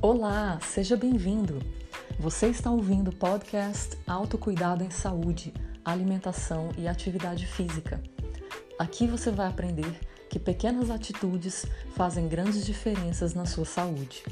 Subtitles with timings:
[0.00, 1.60] Olá, seja bem-vindo.
[2.20, 5.52] Você está ouvindo o podcast Autocuidado em Saúde,
[5.84, 8.00] Alimentação e Atividade Física.
[8.78, 9.98] Aqui você vai aprender
[10.30, 11.66] que pequenas atitudes
[11.96, 14.22] fazem grandes diferenças na sua saúde.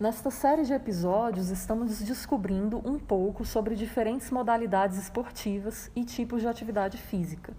[0.00, 6.48] Nesta série de episódios, estamos descobrindo um pouco sobre diferentes modalidades esportivas e tipos de
[6.48, 7.54] atividade física.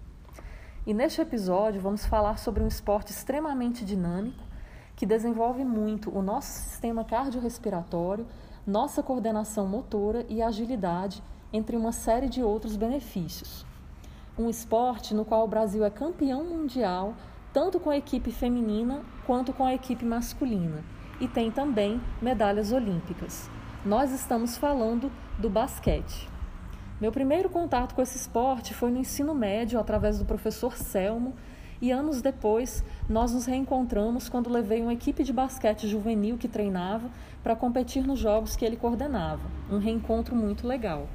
[0.87, 4.41] E neste episódio, vamos falar sobre um esporte extremamente dinâmico
[4.95, 8.25] que desenvolve muito o nosso sistema cardiorrespiratório,
[8.65, 11.21] nossa coordenação motora e agilidade,
[11.51, 13.65] entre uma série de outros benefícios.
[14.39, 17.15] Um esporte no qual o Brasil é campeão mundial,
[17.51, 20.85] tanto com a equipe feminina quanto com a equipe masculina
[21.19, 23.49] e tem também medalhas olímpicas.
[23.83, 26.36] Nós estamos falando do basquete.
[26.99, 31.35] Meu primeiro contato com esse esporte foi no ensino médio, através do professor Selmo,
[31.79, 37.11] e anos depois nós nos reencontramos quando levei uma equipe de basquete juvenil que treinava
[37.43, 39.43] para competir nos jogos que ele coordenava.
[39.71, 41.07] Um reencontro muito legal.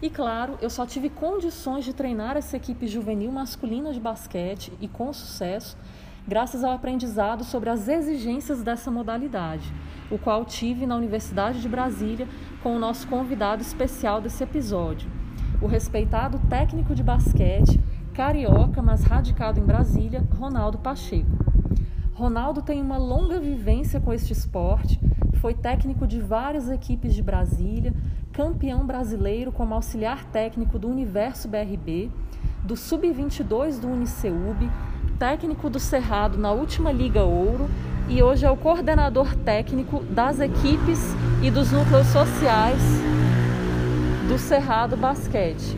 [0.00, 4.86] E claro, eu só tive condições de treinar essa equipe juvenil masculina de basquete e
[4.86, 5.76] com sucesso
[6.28, 9.72] graças ao aprendizado sobre as exigências dessa modalidade,
[10.10, 12.28] o qual tive na Universidade de Brasília
[12.62, 15.10] com o nosso convidado especial desse episódio,
[15.64, 17.80] o respeitado técnico de basquete,
[18.12, 21.30] carioca, mas radicado em Brasília, Ronaldo Pacheco.
[22.12, 25.00] Ronaldo tem uma longa vivência com este esporte,
[25.40, 27.94] foi técnico de várias equipes de Brasília,
[28.30, 32.10] campeão brasileiro como auxiliar técnico do Universo BRB,
[32.62, 34.70] do Sub-22 do Uniceub,
[35.18, 37.70] técnico do Cerrado na última Liga Ouro
[38.06, 43.13] e hoje é o coordenador técnico das equipes e dos núcleos sociais
[44.28, 45.76] do Cerrado Basquete.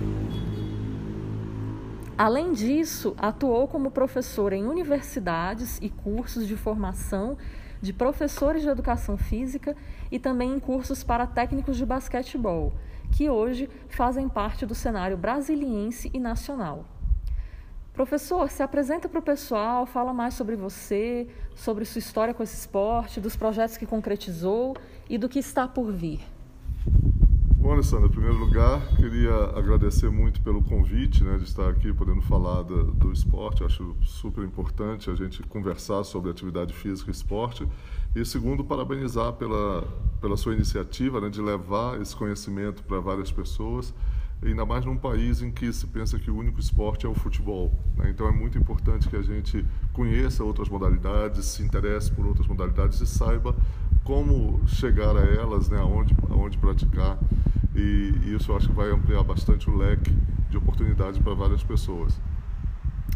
[2.16, 7.36] Além disso, atuou como professor em universidades e cursos de formação
[7.83, 9.76] de professores de educação física
[10.12, 12.72] e também em cursos para técnicos de basquetebol,
[13.10, 16.84] que hoje fazem parte do cenário brasiliense e nacional.
[17.93, 21.26] Professor, se apresenta para o pessoal, fala mais sobre você,
[21.56, 24.76] sobre sua história com esse esporte, dos projetos que concretizou
[25.10, 26.20] e do que está por vir.
[27.66, 32.22] Bom, Alessandra, em primeiro lugar, queria agradecer muito pelo convite né, de estar aqui podendo
[32.22, 33.65] falar do, do esporte.
[33.65, 37.66] Acho super importante a gente conversar sobre atividade física e esporte.
[38.15, 39.82] E segundo, parabenizar pela,
[40.21, 43.93] pela sua iniciativa né, de levar esse conhecimento para várias pessoas
[44.44, 47.72] ainda mais num país em que se pensa que o único esporte é o futebol.
[47.97, 48.10] Né?
[48.10, 53.00] Então é muito importante que a gente conheça outras modalidades, se interesse por outras modalidades
[53.00, 53.56] e saiba
[54.05, 55.81] como chegar a elas, né?
[55.81, 57.19] aonde, aonde praticar.
[57.75, 60.12] E, isso acho que vai ampliar bastante o leque
[60.50, 62.19] de oportunidades para várias pessoas.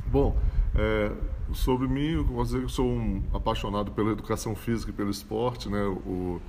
[0.06, 0.36] Bom,
[0.74, 1.12] é,
[1.52, 5.68] sobre mim, eu posso dizer que sou um apaixonado pela educação física e pelo esporte.
[5.68, 5.82] Né?
[5.82, 6.40] O,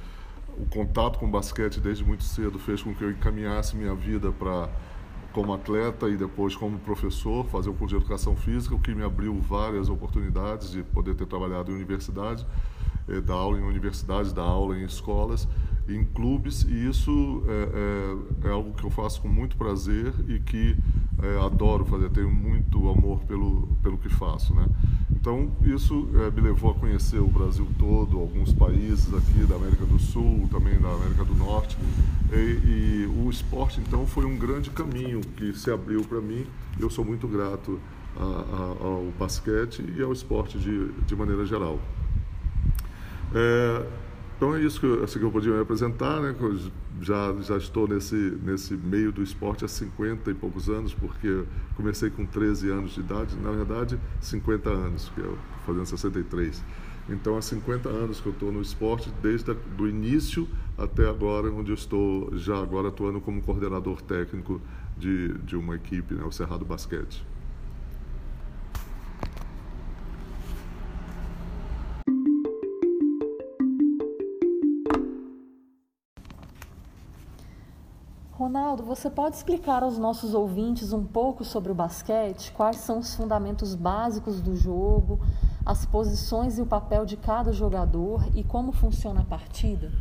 [0.58, 4.32] o contato com o basquete desde muito cedo fez com que eu encaminhasse minha vida
[4.32, 4.70] para
[5.32, 9.04] como atleta e depois como professor, fazer o curso de educação física, o que me
[9.04, 12.46] abriu várias oportunidades de poder ter trabalhado em universidade,
[13.08, 15.48] eh, dar aula em universidades, dar aula em escolas,
[15.88, 20.40] em clubes, e isso é, é, é algo que eu faço com muito prazer e
[20.40, 20.76] que
[21.22, 24.66] é, adoro fazer, tenho muito amor pelo, pelo que faço, né?
[25.12, 29.86] Então, isso é, me levou a conhecer o Brasil todo, alguns países aqui da América
[29.86, 31.78] do Sul, também da América do Norte.
[32.32, 36.46] E, e o esporte, então, foi um grande caminho que se abriu para mim.
[36.80, 37.80] Eu sou muito grato
[38.18, 41.80] a, a, ao basquete e ao esporte de, de maneira geral.
[43.34, 43.86] É,
[44.42, 46.36] então é isso que eu, assim que eu podia me apresentar, né?
[47.00, 51.44] já, já estou nesse, nesse meio do esporte há 50 e poucos anos, porque
[51.76, 56.64] comecei com 13 anos de idade, na verdade 50 anos, que eu fazendo 63.
[57.08, 61.70] Então há 50 anos que eu estou no esporte, desde o início até agora, onde
[61.70, 64.60] eu estou já agora atuando como coordenador técnico
[64.98, 67.24] de, de uma equipe, né, o Cerrado Basquete.
[78.42, 82.52] Ronaldo, você pode explicar aos nossos ouvintes um pouco sobre o basquete?
[82.52, 85.20] Quais são os fundamentos básicos do jogo,
[85.64, 89.92] as posições e o papel de cada jogador e como funciona a partida?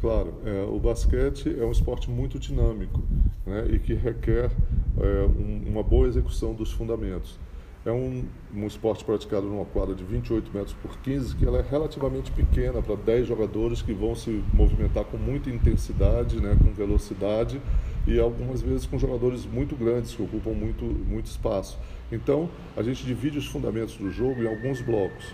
[0.00, 3.02] Claro, é, o basquete é um esporte muito dinâmico
[3.44, 4.52] né, e que requer
[4.96, 7.36] é, um, uma boa execução dos fundamentos.
[7.84, 8.24] É um,
[8.54, 12.80] um esporte praticado numa quadra de 28 metros por 15, que ela é relativamente pequena
[12.80, 17.60] para 10 jogadores que vão se movimentar com muita intensidade, né, com velocidade
[18.08, 21.78] e algumas vezes com jogadores muito grandes que ocupam muito, muito espaço.
[22.10, 25.26] Então, a gente divide os fundamentos do jogo em alguns blocos.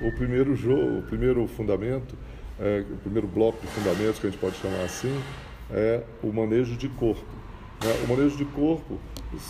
[0.00, 2.16] O primeiro jogo, o primeiro fundamento,
[2.58, 5.12] é, o primeiro bloco de fundamentos que a gente pode chamar assim,
[5.72, 7.26] é o manejo de corpo.
[7.82, 7.92] Né?
[8.04, 9.00] O manejo de corpo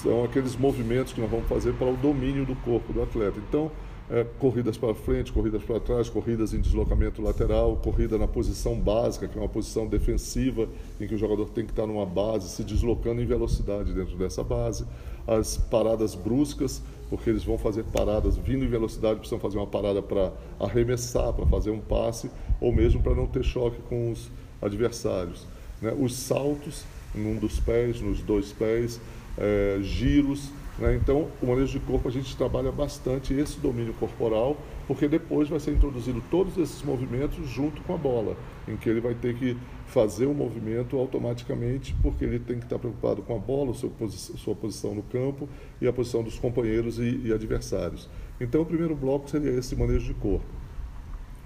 [0.03, 3.39] são aqueles movimentos que nós vamos fazer para o domínio do corpo do atleta.
[3.47, 3.71] Então,
[4.11, 9.29] é, corridas para frente, corridas para trás, corridas em deslocamento lateral, corrida na posição básica,
[9.29, 10.69] que é uma posição defensiva,
[11.01, 14.43] em que o jogador tem que estar numa base, se deslocando em velocidade dentro dessa
[14.43, 14.85] base.
[15.27, 20.03] As paradas bruscas, porque eles vão fazer paradas vindo em velocidade, precisam fazer uma parada
[20.03, 22.29] para arremessar, para fazer um passe,
[22.61, 24.29] ou mesmo para não ter choque com os
[24.61, 25.47] adversários.
[25.81, 25.95] Né?
[25.97, 26.85] Os saltos,
[27.15, 29.01] num dos pés, nos dois pés,
[29.39, 30.95] é, giros, né?
[30.95, 34.57] Então, o manejo de corpo a gente trabalha bastante esse domínio corporal,
[34.87, 38.37] porque depois vai ser introduzido todos esses movimentos junto com a bola,
[38.67, 39.57] em que ele vai ter que
[39.87, 43.91] fazer o um movimento automaticamente, porque ele tem que estar preocupado com a bola, sua,
[44.09, 45.49] sua posição no campo
[45.81, 48.09] e a posição dos companheiros e, e adversários.
[48.41, 50.47] Então, o primeiro bloco seria esse manejo de corpo.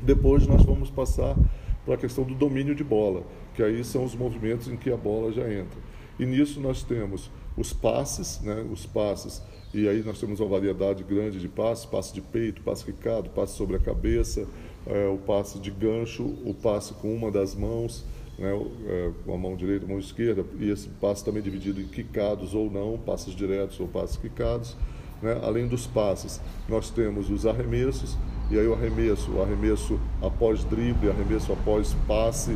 [0.00, 1.36] Depois, nós vamos passar
[1.84, 4.96] para a questão do domínio de bola, que aí são os movimentos em que a
[4.96, 5.78] bola já entra.
[6.19, 9.43] E nisso nós temos os passes, né, os passes,
[9.73, 13.56] e aí nós temos uma variedade grande de passes, passe de peito, passe quicado, passe
[13.56, 14.47] sobre a cabeça,
[14.87, 18.05] é, o passe de gancho, o passe com uma das mãos,
[18.39, 18.51] né,
[18.87, 22.55] é, com a mão direita, a mão esquerda, e esse passe também dividido em quicados
[22.55, 24.77] ou não, passes diretos ou passes quicados.
[25.23, 25.39] Né?
[25.43, 28.17] Além dos passes, nós temos os arremessos,
[28.50, 32.50] e aí o arremesso, o arremesso após drible, arremesso após passe,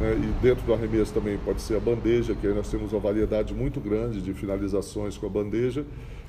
[0.00, 0.16] né?
[0.16, 3.52] e dentro do arremesso também pode ser a bandeja, que aí nós temos uma variedade
[3.52, 5.84] muito grande de finalizações com a bandeja,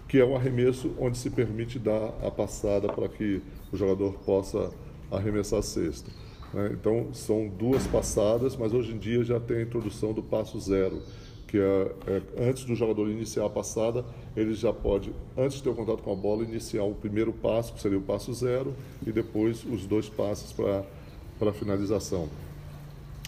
[0.08, 3.42] que é um arremesso onde se permite dar a passada para que
[3.72, 4.72] o jogador possa
[5.10, 6.12] arremessar a cesta.
[6.54, 6.72] Né?
[6.74, 11.02] Então são duas passadas, mas hoje em dia já tem a introdução do passo zero,
[11.48, 15.70] que é, é, antes do jogador iniciar a passada, ele já pode, antes de ter
[15.70, 18.74] o contato com a bola, iniciar o primeiro passo, que seria o passo zero,
[19.06, 22.28] e depois os dois passos para a finalização.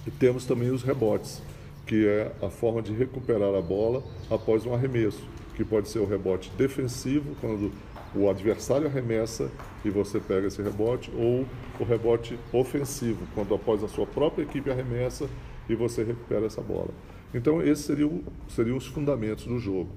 [0.05, 1.41] E temos também os rebotes,
[1.85, 5.21] que é a forma de recuperar a bola após um arremesso,
[5.55, 7.71] que pode ser o rebote defensivo, quando
[8.15, 9.49] o adversário arremessa
[9.83, 11.45] e você pega esse rebote, ou
[11.79, 15.29] o rebote ofensivo, quando após a sua própria equipe arremessa
[15.69, 16.89] e você recupera essa bola.
[17.33, 19.89] Então, esses seriam, seriam os fundamentos do jogo.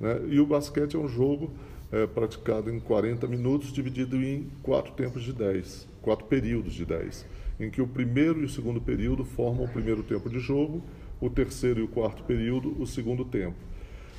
[0.00, 0.20] Né?
[0.28, 1.50] E o basquete é um jogo
[1.90, 7.26] é, praticado em 40 minutos, dividido em quatro tempos de 10, quatro períodos de 10,
[7.60, 10.82] em que o primeiro e o segundo período formam o primeiro tempo de jogo,
[11.20, 13.56] o terceiro e o quarto período, o segundo tempo.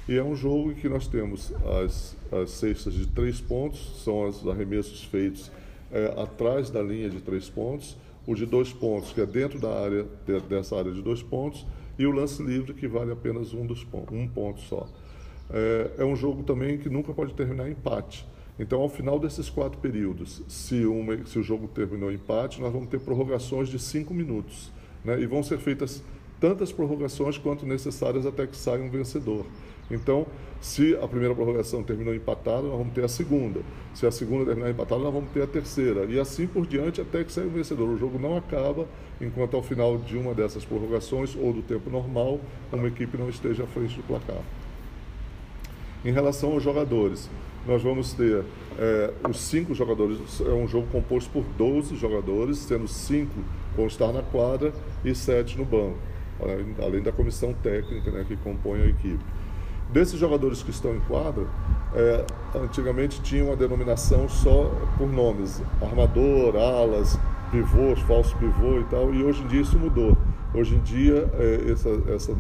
[0.08, 1.54] E é um jogo em que nós temos
[1.84, 5.52] as, as cestas de três pontos, são os arremessos feitos
[5.92, 7.96] é, atrás da linha de três pontos,
[8.26, 11.66] o de dois pontos, que é dentro da área, de, dessa área de dois pontos,
[11.98, 14.88] e o lance livre, que vale apenas um, dos um ponto só.
[15.52, 18.28] É, é, um jogo também que nunca pode terminar em empate.
[18.60, 22.72] Então, ao final desses quatro períodos, se, uma, se o jogo terminou em empate, nós
[22.72, 24.72] vamos ter prorrogações de cinco minutos.
[25.04, 25.20] Né?
[25.22, 26.04] E vão ser feitas
[26.40, 29.46] tantas prorrogações quanto necessárias até que saia um vencedor.
[29.90, 30.28] Então,
[30.62, 33.62] se a primeira prorrogação terminou empatada, nós vamos ter a segunda.
[33.94, 36.06] Se a segunda terminar empatada, nós vamos ter a terceira.
[36.06, 37.90] E assim por diante até que saia o vencedor.
[37.90, 38.86] O jogo não acaba
[39.20, 42.40] enquanto ao final de uma dessas prorrogações ou do tempo normal,
[42.72, 44.42] uma equipe não esteja à frente do placar.
[46.04, 47.30] Em relação aos jogadores,
[47.68, 48.46] nós vamos ter
[48.78, 53.36] é, os cinco jogadores, é um jogo composto por 12 jogadores, sendo cinco
[53.76, 55.98] vão estar na quadra e sete no banco,
[56.82, 59.24] além da comissão técnica né, que compõe a equipe.
[59.92, 61.46] Desses jogadores que estão em quadra,
[61.94, 67.20] é, antigamente tinha uma denominação só por nomes, armador, alas,
[67.52, 70.16] pivôs, falso pivô e tal, e hoje em dia isso mudou.
[70.54, 72.34] Hoje em dia é, essa, essa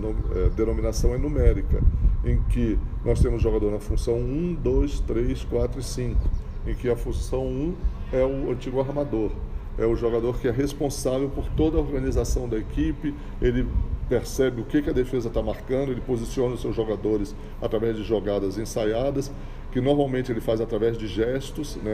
[0.55, 1.81] denominação é numérica,
[2.23, 6.19] em que nós temos jogador na função 1, 2, 3, 4 e 5,
[6.67, 7.75] em que a função 1
[8.11, 9.31] é o antigo armador,
[9.77, 13.65] é o jogador que é responsável por toda a organização da equipe, ele
[14.09, 18.57] percebe o que, a defesa está marcando, ele posiciona os seus jogadores através de jogadas
[18.57, 19.31] ensaiadas,
[19.71, 21.93] que normalmente ele faz através de gestos, né?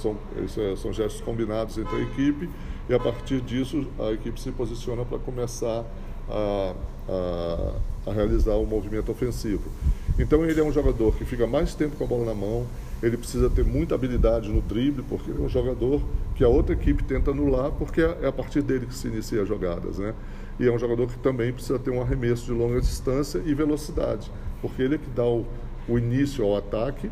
[0.00, 2.48] São, é, são gestos combinados entre a equipe,
[2.88, 5.84] e a partir disso a equipe se posiciona para começar
[6.28, 6.74] a,
[7.08, 7.72] a,
[8.10, 9.70] a realizar o um movimento ofensivo.
[10.18, 12.66] Então ele é um jogador que fica mais tempo com a bola na mão,
[13.02, 16.02] ele precisa ter muita habilidade no drible, porque ele é um jogador
[16.34, 19.48] que a outra equipe tenta anular, porque é a partir dele que se inicia as
[19.48, 20.14] jogadas, né?
[20.58, 24.28] E é um jogador que também precisa ter um arremesso de longa distância e velocidade,
[24.60, 25.46] porque ele é que dá o,
[25.88, 27.08] o início ao ataque.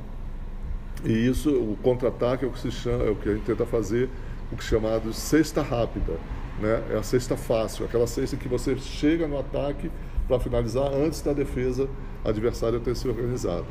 [1.04, 3.64] E isso, o contra-ataque é o que se chama, é o que a gente tenta
[3.64, 4.08] fazer,
[4.50, 6.14] o que é chamado cesta rápida,
[6.60, 6.82] né?
[6.90, 9.88] É a cesta fácil, aquela cesta que você chega no ataque
[10.26, 11.88] para finalizar antes da defesa
[12.24, 13.66] adversária ter se organizado.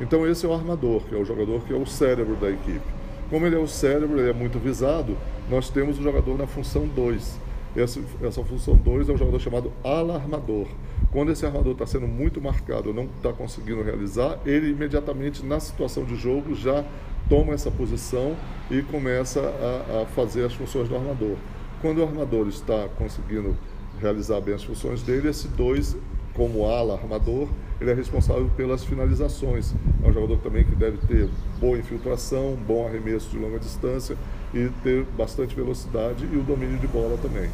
[0.00, 2.96] Então esse é o armador, que é o jogador que é o cérebro da equipe.
[3.30, 5.16] Como ele é o cérebro, ele é muito visado,
[5.50, 7.40] nós temos o jogador na função 2.
[7.74, 10.66] Essa, essa função 2 é um jogador chamado alarmador.
[11.10, 16.04] Quando esse armador está sendo muito marcado, não está conseguindo realizar, ele imediatamente na situação
[16.04, 16.84] de jogo já
[17.28, 18.36] toma essa posição
[18.70, 21.36] e começa a, a fazer as funções do armador.
[21.82, 23.56] Quando o armador está conseguindo
[24.00, 25.96] realizar bem as funções dele, esse 2
[26.34, 27.48] como ala armador,
[27.80, 29.74] ele é responsável pelas finalizações.
[30.02, 34.16] É um jogador também que deve ter boa infiltração, bom arremesso de longa distância
[34.52, 37.50] e ter bastante velocidade e o domínio de bola também.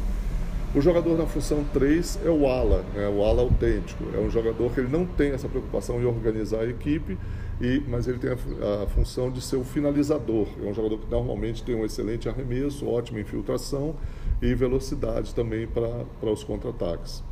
[0.75, 3.07] O jogador na função 3 é o ala, né?
[3.07, 4.03] o ala autêntico.
[4.15, 7.17] É um jogador que ele não tem essa preocupação em organizar a equipe,
[7.61, 10.47] e, mas ele tem a, a, função de ser o finalizador.
[10.63, 13.95] É um jogador que normalmente tem um excelente arremesso, ótima infiltração
[14.43, 17.23] e velocidade também para os contra-ataques.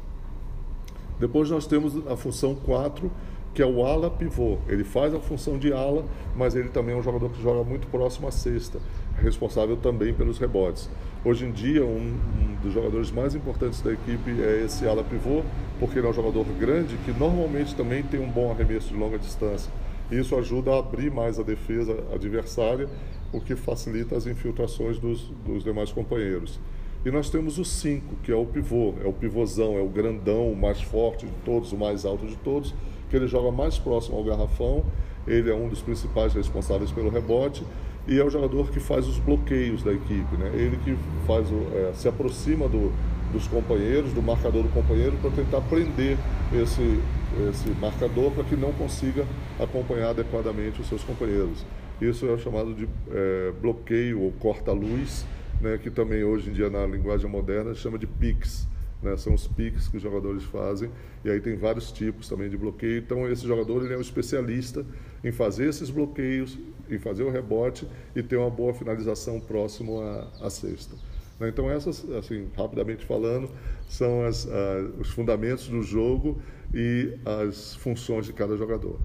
[1.20, 3.12] Depois nós temos a função 4,
[3.54, 4.58] que é o ala pivô.
[4.66, 6.06] Ele faz a função de ala,
[6.38, 8.80] mas ele também é um jogador que joga muito próximo à cesta,
[9.18, 10.90] responsável também pelos rebotes.
[11.24, 15.44] Hoje em dia, um, um, dos jogadores mais importantes da equipe é esse ala pivô,
[15.80, 19.20] porque ele é um jogador grande que normalmente também tem um bom arremesso de longa
[19.20, 19.72] distância.
[20.10, 22.88] Isso ajuda a abrir mais a defesa adversária,
[23.34, 26.58] o que facilita as infiltrações dos, dos demais companheiros.
[27.04, 30.52] E nós temos o 5, que é o pivô, é o pivôzão, é o grandão,
[30.52, 32.76] o mais forte de todos, o mais alto de todos,
[33.10, 34.84] que ele joga mais próximo ao garrafão,
[35.28, 37.64] ele é um dos principais responsáveis pelo rebote
[38.08, 40.52] e é o jogador que faz os bloqueios da equipe, né?
[40.54, 42.92] ele que faz o, é, se aproxima do,
[43.34, 46.18] dos companheiros, do marcador do companheiro, para tentar prender
[46.54, 47.00] esse,
[47.50, 49.26] esse marcador para que não consiga
[49.60, 51.66] acompanhar adequadamente os seus companheiros.
[52.00, 55.26] Isso é chamado de é, bloqueio ou corta-luz
[55.62, 58.68] né, que também hoje em dia na linguagem moderna chama de PICs.
[59.02, 60.92] Né, são os piques que os jogadores fazem
[61.26, 63.00] e aí tem vários tipos também de bloqueio.
[63.00, 64.86] Então esse jogador ele é um especialista
[65.24, 66.58] em fazer esses bloqueios,
[66.90, 70.96] em fazer o rebote e ter uma boa finalização próximo à, à cesta.
[71.40, 73.50] Né, então essas, assim, rapidamente falando,
[73.90, 74.50] são as, uh,
[75.00, 76.40] os fundamentos do jogo
[76.74, 79.00] e as funções de cada jogador.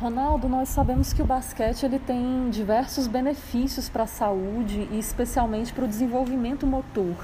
[0.00, 5.74] Ronaldo, nós sabemos que o basquete ele tem diversos benefícios para a saúde e especialmente
[5.74, 7.14] para o desenvolvimento motor.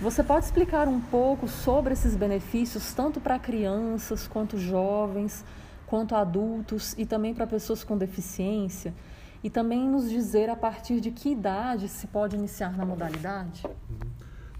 [0.00, 5.44] Você pode explicar um pouco sobre esses benefícios, tanto para crianças, quanto jovens,
[5.84, 8.94] quanto adultos e também para pessoas com deficiência?
[9.42, 13.64] E também nos dizer a partir de que idade se pode iniciar na modalidade?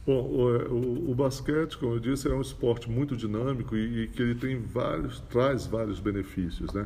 [0.05, 4.09] Bom, o, o, o, basquete, como eu disse, é um esporte muito dinâmico e, e,
[4.09, 6.85] que ele tem vários, traz vários benefícios, né?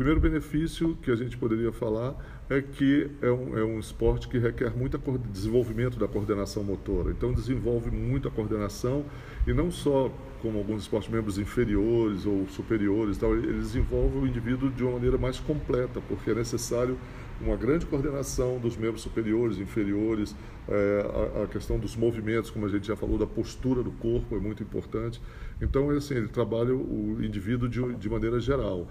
[0.00, 2.16] Primeiro benefício que a gente poderia falar
[2.48, 4.98] é que é um, é um esporte que requer muito
[5.30, 7.10] desenvolvimento da coordenação motora.
[7.10, 9.04] Então, desenvolve muito a coordenação
[9.46, 14.70] e não só como alguns esportes membros inferiores ou superiores, tal, ele desenvolve o indivíduo
[14.70, 16.96] de uma maneira mais completa, porque é necessário
[17.38, 20.34] uma grande coordenação dos membros superiores, inferiores,
[20.66, 24.34] é, a, a, questão dos movimentos, como a gente já falou, da postura do corpo
[24.34, 25.20] é muito importante.
[25.60, 28.88] Então, assim, ele trabalha o indivíduo de, de maneira geral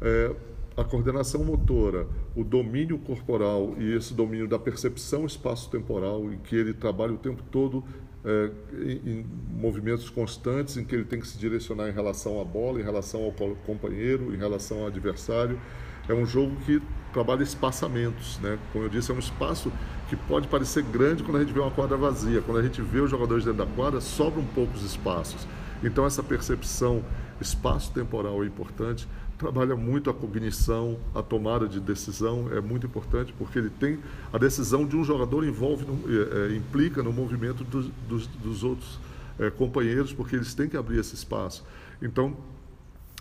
[0.00, 0.34] é,
[0.76, 6.72] a coordenação motora, o domínio corporal e esse domínio da percepção espaço-temporal, em que ele
[6.72, 7.84] trabalha o tempo todo
[8.24, 12.44] é, em, em, movimentos constantes, em que ele tem que se direcionar em relação à
[12.44, 13.32] bola, em relação ao
[13.66, 15.60] companheiro, em relação ao adversário.
[16.08, 18.58] É um jogo que trabalha espaçamentos, né?
[18.72, 19.72] Como eu disse, é um espaço
[20.08, 22.40] que pode parecer grande quando a gente vê uma quadra vazia.
[22.42, 25.46] Quando a gente vê os jogadores dentro da quadra, sobram poucos espaços.
[25.82, 27.02] Então essa percepção
[27.40, 29.08] espaço-temporal é importante
[29.40, 33.98] trabalha muito a cognição, a tomada de decisão é muito importante porque ele tem
[34.30, 38.98] a decisão de um jogador envolve é, implica no movimento dos, dos, dos outros
[39.38, 41.64] é, companheiros porque eles têm que abrir esse espaço.
[42.02, 42.36] Então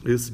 [0.06, 0.34] esse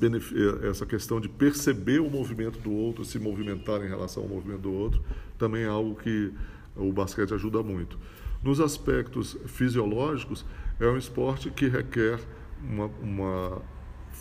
[0.68, 4.74] essa questão de perceber o movimento do outro, se movimentar em relação ao movimento do
[4.74, 5.04] outro,
[5.38, 6.32] também é algo que
[6.76, 7.98] o basquete ajuda muito.
[8.44, 10.46] Nos aspectos fisiológicos,
[10.80, 12.20] é um esporte que requer
[12.62, 13.62] uma, uma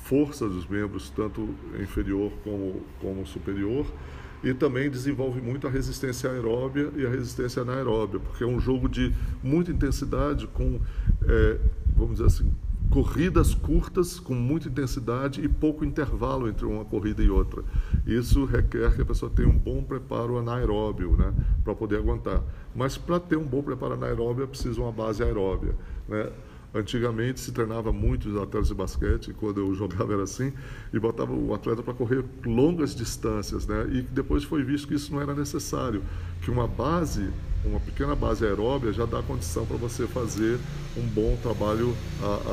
[0.04, 1.48] força dos membros, tanto
[1.80, 3.86] inferior como, como superior,
[4.42, 8.86] e também desenvolve muito a resistência aeróbia e a resistência anaeróbia, porque é um jogo
[8.86, 10.78] de muita intensidade, com,
[11.26, 11.58] é,
[11.96, 12.52] vamos dizer assim,
[12.90, 17.64] corridas curtas com muita intensidade e pouco intervalo entre uma corrida e outra.
[18.06, 21.32] Isso requer que a pessoa tenha um bom preparo anaeróbio, né,
[21.64, 22.42] para poder aguentar.
[22.74, 25.74] Mas para ter um bom preparo anaeróbio é preciso uma base aeróbia,
[26.06, 26.30] né?
[26.74, 30.52] Antigamente se treinava muito os atletas de basquete, quando eu jogava era assim,
[30.92, 33.86] e botava o atleta para correr longas distâncias, né?
[33.92, 36.02] E depois foi visto que isso não era necessário,
[36.42, 37.30] que uma base,
[37.64, 40.58] uma pequena base aeróbia já dá condição para você fazer
[40.96, 41.94] um bom trabalho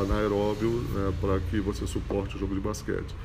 [0.02, 3.16] anaeróbio né, para que você suporte o jogo de basquete.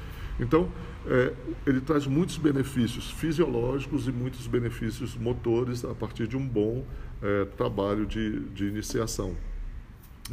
[0.40, 0.68] Então,
[1.06, 1.32] é,
[1.66, 6.84] ele traz muitos benefícios fisiológicos e muitos benefícios motores a partir de um bom
[7.22, 9.34] é, trabalho de, de iniciação.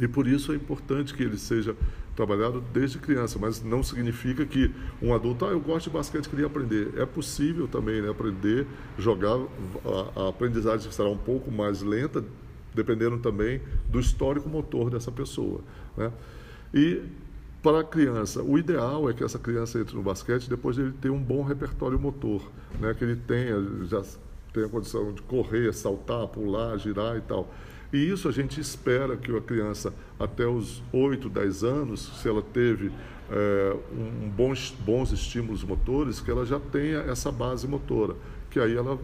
[0.00, 1.76] E por isso é importante que ele seja
[2.16, 4.72] trabalhado desde criança, mas não significa que
[5.02, 6.92] um adulto, ah, eu gosto de basquete, queria aprender.
[6.96, 8.66] É possível também né, aprender,
[8.98, 9.36] jogar,
[9.84, 12.24] a, a aprendizagem será um pouco mais lenta,
[12.74, 15.60] dependendo também do histórico motor dessa pessoa.
[15.96, 16.12] Né?
[16.72, 17.02] E
[17.62, 20.92] para a criança, o ideal é que essa criança entre no basquete depois de ele
[20.92, 22.42] ter um bom repertório motor,
[22.80, 22.94] né?
[22.94, 24.02] que ele tenha, já
[24.52, 27.52] tenha condição de correr, saltar, pular, girar e tal.
[27.94, 32.42] E isso a gente espera que a criança, até os 8, 10 anos, se ela
[32.42, 32.90] teve
[33.30, 38.16] é, um bons, bons estímulos motores, que ela já tenha essa base motora,
[38.50, 38.98] que aí ela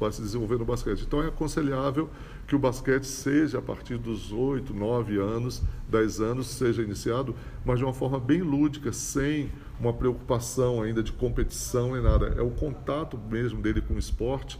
[0.00, 1.04] vai se desenvolver no basquete.
[1.06, 2.10] Então é aconselhável
[2.48, 7.32] que o basquete seja a partir dos 8, 9 anos, 10 anos, seja iniciado,
[7.64, 12.34] mas de uma forma bem lúdica, sem uma preocupação ainda de competição nem nada.
[12.36, 14.58] É o contato mesmo dele com o esporte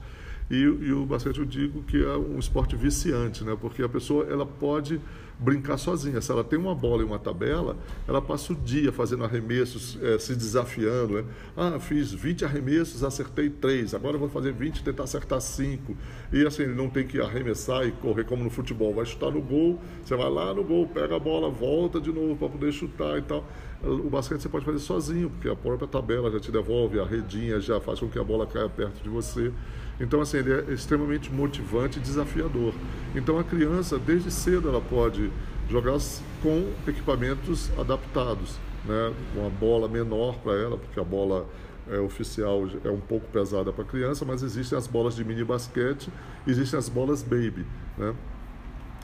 [0.50, 3.57] e, e, o basquete eu digo que é um esporte viciante, né?
[3.61, 5.00] Porque a pessoa ela pode
[5.38, 6.21] brincar sozinha.
[6.21, 7.76] Se ela tem uma bola e uma tabela,
[8.07, 11.15] ela passa o dia fazendo arremessos, é, se desafiando.
[11.15, 11.25] Né?
[11.57, 15.97] Ah, fiz 20 arremessos, acertei 3, agora vou fazer 20 e tentar acertar 5.
[16.33, 18.95] E assim, ele não tem que arremessar e correr como no futebol.
[18.95, 22.37] Vai chutar no gol, você vai lá no gol, pega a bola, volta de novo
[22.37, 23.45] para poder chutar e tal.
[23.83, 27.61] O basquete você pode fazer sozinho, porque a própria tabela já te devolve, a redinha
[27.61, 29.53] já faz com que a bola caia perto de você.
[30.00, 32.75] Então, assim, ele é extremamente motivante e desafiador.
[33.15, 35.31] Então, a criança, desde cedo, ela pode
[35.69, 35.99] jogar
[36.43, 39.12] com equipamentos adaptados, né?
[39.35, 41.47] Uma bola menor para ela, porque a bola
[41.91, 45.45] é, oficial é um pouco pesada para a criança, mas existem as bolas de mini
[45.45, 46.11] basquete,
[46.47, 47.65] existem as bolas baby,
[47.97, 48.15] né?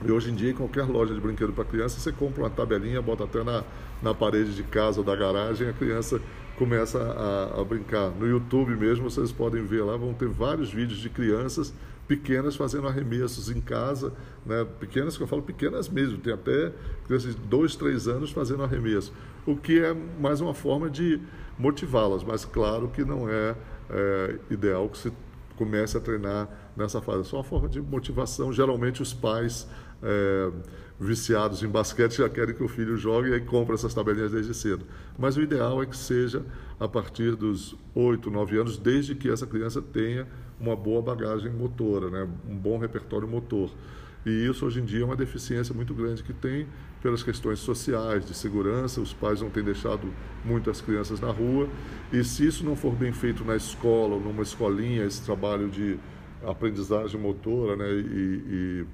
[0.05, 3.01] E hoje em dia, em qualquer loja de brinquedo para criança, você compra uma tabelinha,
[3.01, 3.63] bota até na,
[4.01, 6.19] na parede de casa ou da garagem, a criança
[6.57, 8.09] começa a, a, brincar.
[8.11, 11.73] No YouTube mesmo, vocês podem ver lá, vão ter vários vídeos de crianças
[12.07, 14.13] pequenas fazendo arremessos em casa,
[14.45, 14.65] né?
[14.79, 16.71] pequenas que eu falo pequenas mesmo, tem até
[17.05, 19.13] crianças de dois, três anos fazendo arremesso,
[19.45, 21.19] o que é mais uma forma de
[21.57, 23.55] motivá-las, mas claro que não é,
[23.89, 25.13] é ideal que se
[25.55, 29.67] comece a treinar nessa fase, é só uma forma de motivação, geralmente os pais
[30.03, 30.51] é,
[30.99, 34.53] viciados em basquete já querem que o filho jogue e aí compra essas tabelinhas desde
[34.53, 34.85] cedo.
[35.17, 36.45] Mas o ideal é que seja
[36.79, 40.27] a partir dos 8, 9 anos, desde que essa criança tenha
[40.59, 42.27] uma boa bagagem motora, né?
[42.47, 43.71] um bom repertório motor.
[44.25, 46.67] E isso hoje em dia é uma deficiência muito grande que tem
[47.01, 50.07] pelas questões sociais, de segurança, os pais não têm deixado
[50.45, 51.67] muitas crianças na rua.
[52.11, 55.99] E se isso não for bem feito na escola ou numa escolinha, esse trabalho de
[56.41, 58.85] aprendizagem motora né, e, e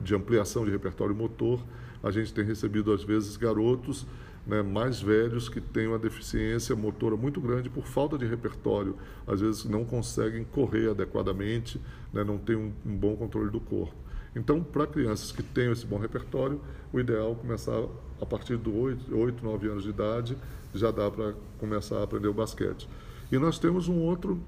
[0.00, 1.60] de ampliação de repertório motor,
[2.02, 4.06] a gente tem recebido às vezes garotos
[4.46, 9.40] né, mais velhos que têm uma deficiência motora muito grande por falta de repertório, às
[9.40, 11.80] vezes não conseguem correr adequadamente,
[12.12, 13.94] né, não têm um, um, bom controle do corpo.
[14.34, 16.60] Então, para crianças que têm esse bom repertório,
[16.92, 17.84] o ideal é começar
[18.20, 20.36] a partir dos 8, 8, 9 anos de idade,
[20.74, 22.88] já dá para começar a aprender o basquete.
[23.30, 24.40] E nós temos um outro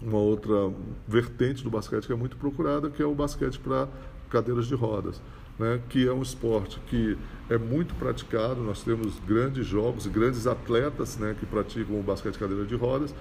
[0.00, 0.72] uma outra
[1.08, 3.88] vertente do basquete que é muito procurada, que é o basquete para
[4.28, 5.20] cadeiras de rodas,
[5.58, 7.16] né, que é um esporte que
[7.50, 8.62] é muito praticado.
[8.62, 13.14] Nós temos grandes jogos grandes atletas né, que praticam o basquete cadeira de rodas,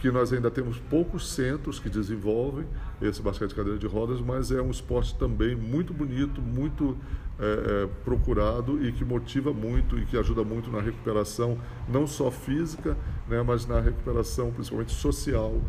[0.00, 2.66] que nós ainda temos poucos centros que desenvolvem
[3.00, 6.96] esse basquete cadeira de rodas, mas é um esporte também muito bonito, muito
[7.38, 12.30] é, é, procurado e que motiva muito e que ajuda muito na recuperação, não só
[12.30, 12.96] física,
[13.28, 15.60] né, mas na recuperação principalmente social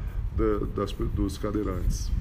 [0.75, 2.11] das, dos cadeirantes.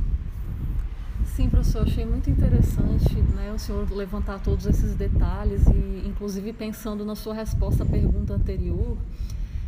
[1.34, 7.06] Sim, professor, achei muito interessante né, o senhor levantar todos esses detalhes e, inclusive, pensando
[7.06, 8.98] na sua resposta à pergunta anterior,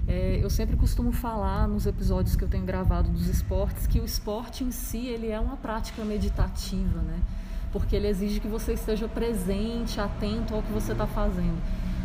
[0.07, 4.05] é, eu sempre costumo falar nos episódios que eu tenho gravado dos esportes que o
[4.05, 7.19] esporte em si ele é uma prática meditativa, né?
[7.73, 11.59] Porque ele exige que você esteja presente, atento ao que você está fazendo.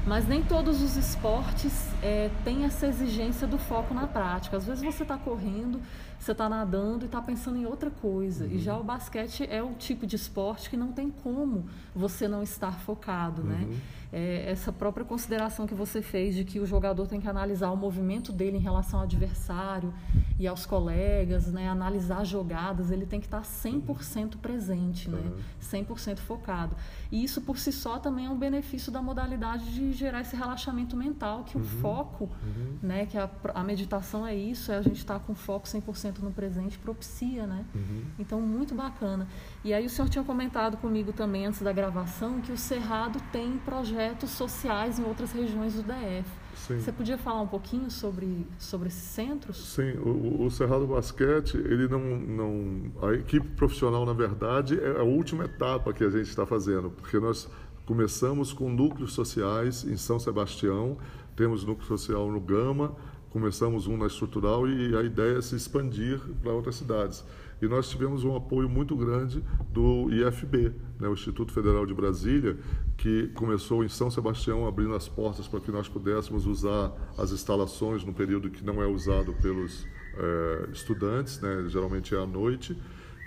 [0.08, 4.56] Mas nem todos os esportes é, têm essa exigência do foco na prática.
[4.56, 5.82] Às vezes você está correndo,
[6.20, 8.46] você está nadando e está pensando em outra coisa.
[8.46, 8.52] Uhum.
[8.52, 12.44] E já o basquete é o tipo de esporte que não tem como você não
[12.44, 13.66] estar focado, né?
[13.68, 13.78] Uhum.
[14.12, 17.78] É, essa própria consideração que você fez de que o jogador tem que analisar o
[17.78, 19.94] movimento dele em relação ao adversário
[20.40, 21.70] e aos colegas, né?
[21.70, 25.22] analisar jogadas, ele tem que estar 100% presente, né?
[25.62, 26.76] 100% focado.
[27.12, 30.98] E isso por si só também é um benefício da modalidade de gerar esse relaxamento
[30.98, 31.66] mental, que o Uhum.
[31.80, 32.78] foco, Uhum.
[32.82, 33.06] né?
[33.06, 36.78] que a, a meditação é isso, é a gente estar com foco 100% no presente,
[36.80, 37.66] propicia, né?
[37.76, 38.04] Uhum.
[38.18, 39.28] Então, muito bacana.
[39.64, 43.58] E aí o senhor tinha comentado comigo também antes da gravação que o Cerrado tem
[43.60, 46.30] projetos sociais em outras regiões do DF.
[46.56, 46.80] Sim.
[46.80, 49.74] Você podia falar um pouquinho sobre, sobre esses centros?
[49.74, 53.10] Sim, o, o Cerrado Basquete, ele não, não.
[53.10, 57.20] A equipe profissional, na verdade, é a última etapa que a gente está fazendo, porque
[57.20, 57.50] nós
[57.86, 60.98] começamos com núcleos sociais em São Sebastião,
[61.36, 62.96] temos núcleo social no Gama,
[63.30, 67.24] começamos um na estrutural e a ideia é se expandir para outras cidades.
[67.62, 72.58] E nós tivemos um apoio muito grande do IFB, né, o Instituto Federal de Brasília,
[72.98, 78.04] que começou em São Sebastião, abrindo as portas para que nós pudéssemos usar as instalações
[78.06, 79.86] no período que não é usado pelos
[80.18, 82.76] eh, estudantes, né, geralmente é à noite.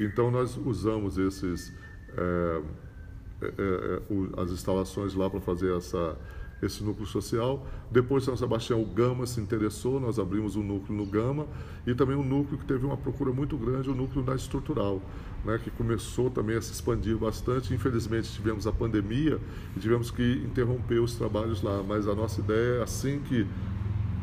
[0.01, 1.73] Então, nós usamos esses,
[2.17, 2.63] eh,
[4.11, 6.17] o- as instalações lá para fazer essa,
[6.63, 7.67] esse núcleo social.
[7.91, 11.47] Depois, São Sebastião, o Gama se interessou, nós abrimos um núcleo no Gama
[11.87, 15.03] e também um núcleo que teve uma procura muito grande, o núcleo da estrutural,
[15.45, 17.75] né, que começou também a se expandir bastante.
[17.75, 19.41] Infelizmente, tivemos a pandemia
[19.77, 23.47] e tivemos que interromper os trabalhos lá, mas a nossa ideia é assim que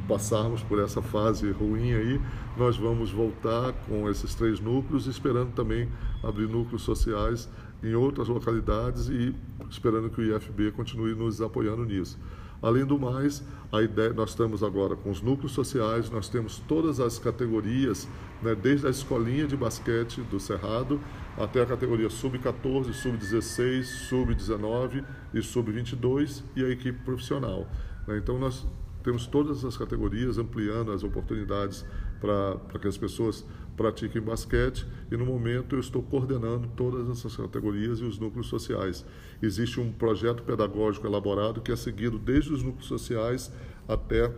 [0.07, 2.19] passarmos por essa fase ruim aí,
[2.57, 5.87] nós vamos voltar com esses três núcleos, esperando também
[6.23, 7.47] abrir núcleos sociais
[7.83, 9.35] em outras localidades e
[9.69, 12.17] esperando que o IFB continue nos apoiando nisso.
[12.61, 13.41] Além do mais,
[13.81, 18.05] ideia, nós estamos agora com os núcleos sociais, nós temos todas as categorias,
[18.41, 20.99] né, desde a escolinha de basquete do Cerrado
[21.37, 27.65] até a categoria sub-14, sub-16, sub-19 e sub-22 e a equipe profissional.
[28.05, 28.17] né.
[28.17, 28.67] Então, nós
[29.03, 31.85] temos todas as categorias, ampliando as oportunidades
[32.19, 33.45] para que as pessoas
[33.79, 39.05] pratiquem basquete e no momento eu estou coordenando todas essas categorias e os núcleos sociais.
[39.41, 43.49] Existe um projeto pedagógico elaborado que é seguido desde os núcleos sociais
[43.87, 44.29] até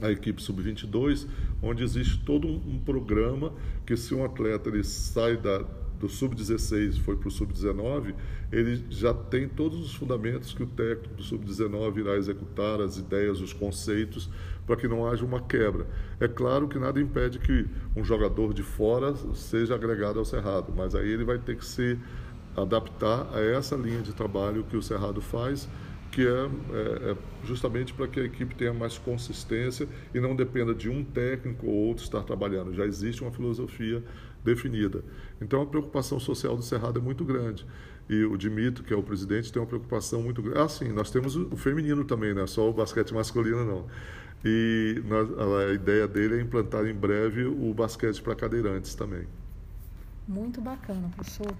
[0.00, 1.26] a equipe sub-22,
[1.60, 3.52] onde existe todo um, programa
[3.84, 5.64] que se um atleta ele sai da,
[6.04, 8.14] do sub-16 e foi para o sub-19,
[8.52, 13.40] ele já tem todos os fundamentos que o técnico do sub-19 irá executar, as ideias,
[13.40, 14.28] os conceitos,
[14.66, 15.86] para que não haja uma quebra.
[16.20, 20.94] É claro que nada impede que um jogador de fora seja agregado ao Cerrado, mas
[20.94, 21.98] aí ele vai ter que se
[22.54, 25.66] adaptar a essa linha de trabalho que o Cerrado faz,
[26.14, 30.74] que é, é, é justamente para que a equipe tenha mais consistência e não dependa
[30.74, 32.72] de um técnico ou outro estar trabalhando.
[32.72, 34.02] Já existe uma filosofia
[34.44, 35.02] definida.
[35.40, 37.66] Então a preocupação social do Cerrado é muito grande.
[38.08, 40.58] E o Dimito, que é o presidente, tem uma preocupação muito grande.
[40.60, 43.86] Ah, sim, nós temos o feminino também, não é só o basquete masculino, não.
[44.44, 45.02] E
[45.68, 49.26] a ideia dele é implantar em breve o basquete para cadeirantes também.
[50.28, 51.52] Muito bacana, professor.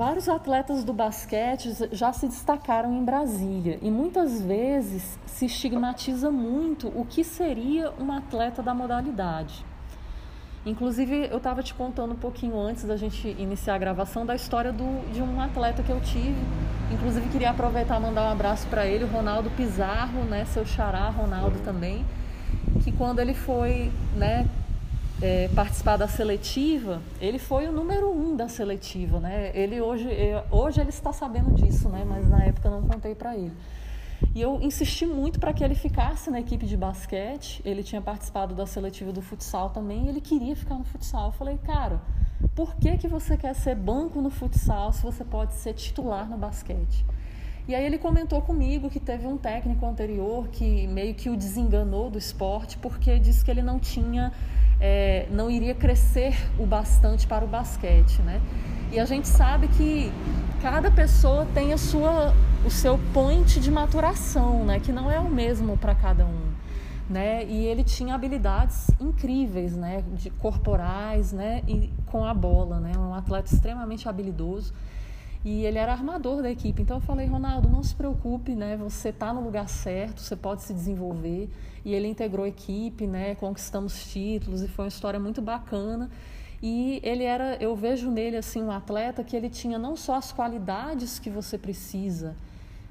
[0.00, 6.88] Vários atletas do basquete já se destacaram em Brasília e muitas vezes se estigmatiza muito
[6.88, 9.62] o que seria um atleta da modalidade.
[10.64, 14.72] Inclusive, eu estava te contando um pouquinho antes da gente iniciar a gravação da história
[14.72, 16.40] do, de um atleta que eu tive.
[16.90, 21.10] Inclusive, queria aproveitar e mandar um abraço para ele, o Ronaldo Pizarro, né, seu xará,
[21.10, 22.06] Ronaldo também,
[22.82, 24.48] que quando ele foi né,
[25.22, 29.20] é, participar da seletiva, ele foi o número um da seletiva.
[29.20, 29.50] Né?
[29.54, 30.08] Ele hoje,
[30.50, 33.52] hoje ele está sabendo disso, né, mas na época eu não contei para ele.
[34.34, 37.62] E eu insisti muito para que ele ficasse na equipe de basquete.
[37.64, 41.26] Ele tinha participado da seletiva do futsal também ele queria ficar no futsal.
[41.26, 42.00] Eu falei, cara,
[42.54, 46.36] por que, que você quer ser banco no futsal se você pode ser titular no
[46.36, 47.04] basquete?
[47.68, 52.10] E aí ele comentou comigo que teve um técnico anterior que meio que o desenganou
[52.10, 54.32] do esporte porque disse que ele não tinha,
[54.80, 58.40] é, não iria crescer o bastante para o basquete, né?
[58.92, 60.10] E a gente sabe que
[60.60, 62.34] cada pessoa tem a sua,
[62.66, 64.80] o seu point de maturação, né?
[64.80, 66.50] Que não é o mesmo para cada um.
[67.08, 67.44] Né?
[67.44, 70.04] E ele tinha habilidades incríveis, né?
[70.14, 71.62] De corporais, né?
[71.68, 72.92] E com a bola, né?
[72.96, 74.72] Um atleta extremamente habilidoso.
[75.44, 76.82] E ele era armador da equipe.
[76.82, 78.76] Então eu falei, Ronaldo, não se preocupe, né?
[78.76, 81.48] Você está no lugar certo, você pode se desenvolver.
[81.84, 83.34] E ele integrou a equipe, né?
[83.34, 86.10] Conquistamos títulos e foi uma história muito bacana.
[86.62, 90.30] E ele era, eu vejo nele assim um atleta que ele tinha não só as
[90.30, 92.36] qualidades que você precisa,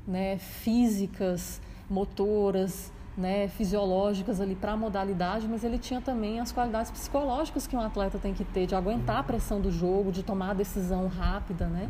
[0.08, 6.90] né, físicas, motoras, né, fisiológicas ali para a modalidade, mas ele tinha também as qualidades
[6.90, 10.52] psicológicas que um atleta tem que ter, de aguentar a pressão do jogo, de tomar
[10.52, 11.90] a decisão rápida, né?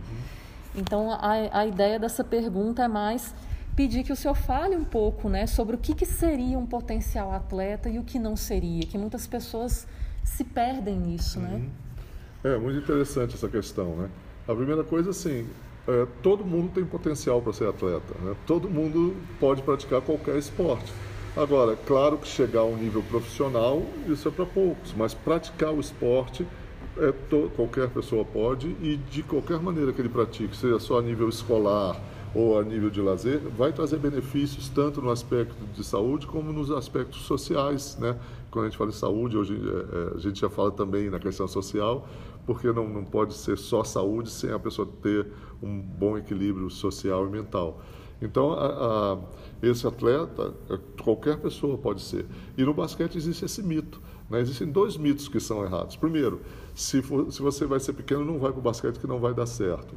[0.80, 3.36] Então a, a ideia dessa pergunta é mais
[3.76, 7.32] pedir que o senhor fale um pouco, né, sobre o que, que seria um potencial
[7.32, 9.88] atleta e o que não seria, que muitas pessoas
[10.24, 11.62] se perdem nisso, né?
[12.44, 14.10] É muito interessante essa questão, né?
[14.48, 15.48] A primeira coisa, assim,
[15.88, 18.36] é, todo mundo tem potencial para ser atleta, né?
[18.46, 20.92] Todo mundo pode praticar qualquer esporte.
[21.36, 25.80] Agora, claro que chegar a um nível profissional, isso é para poucos, mas praticar o
[25.80, 26.46] esporte
[26.98, 31.02] é to, qualquer pessoa pode e de qualquer maneira que ele pratique, seja só a
[31.02, 32.00] nível escolar
[32.34, 36.70] ou a nível de lazer, vai trazer benefícios tanto no aspecto de saúde como nos
[36.72, 38.20] aspectos sociais, né?
[38.52, 41.20] Quando a gente fala em saúde, hoje é, é a gente já fala também na
[41.20, 42.08] questão social,
[42.46, 45.28] porque não, não pode ser só saúde sem a pessoa ter
[45.62, 47.82] um bom equilíbrio social e mental.
[48.22, 49.18] Então, a, a,
[49.62, 52.26] esse atleta, é, qualquer pessoa pode ser.
[52.58, 54.02] E no basquete existe esse mito.
[54.30, 54.42] Né?
[54.42, 55.96] Existem dois mitos que são errados.
[55.96, 56.42] Primeiro,
[56.80, 59.34] se, for, se você vai ser pequeno, não vai para o basquete que não vai
[59.34, 59.94] dar certo.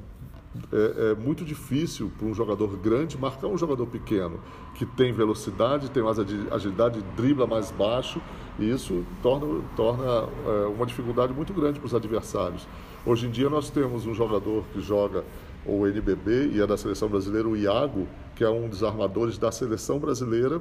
[0.73, 4.41] É, é, muito difícil para um jogador grande marcar um jogador pequeno
[4.75, 8.21] que tem velocidade, tem mais agilidade, dribla mais baixo
[8.59, 12.67] e isso torna, torna é, uma dificuldade muito grande para os adversários.
[13.07, 15.25] Hoje em dia nós temos um jogador que joga
[15.65, 19.53] o NBB e é da seleção brasileira, o Iago, que é um dos armadores da
[19.53, 20.61] seleção brasileira,